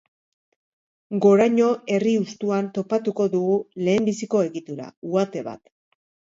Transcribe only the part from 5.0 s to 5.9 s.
uhate bat.